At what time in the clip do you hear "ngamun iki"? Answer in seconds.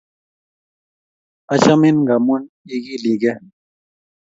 2.03-2.95